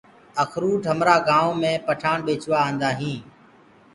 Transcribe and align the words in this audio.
اکروُٽ 0.43 0.81
همرآ 0.91 1.15
گآئونٚ 1.27 1.81
پٺآڻ 1.85 2.17
ڀيچوآ 2.25 2.59
آندآ 2.69 2.89
هين۔ 2.99 3.19